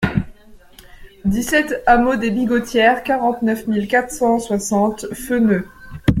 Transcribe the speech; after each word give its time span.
dix-sept 1.25 1.83
hameau 1.85 2.15
des 2.15 2.31
Bigottières, 2.31 3.03
quarante-neuf 3.03 3.67
mille 3.67 3.87
quatre 3.87 4.09
cent 4.09 4.39
soixante 4.39 5.05
Feneu 5.13 5.67